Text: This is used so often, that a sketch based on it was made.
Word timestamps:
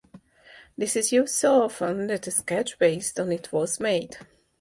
This 0.75 0.95
is 0.95 1.11
used 1.11 1.35
so 1.35 1.61
often, 1.61 2.07
that 2.07 2.25
a 2.25 2.31
sketch 2.31 2.79
based 2.79 3.19
on 3.19 3.31
it 3.31 3.53
was 3.53 3.79
made. 3.79 4.17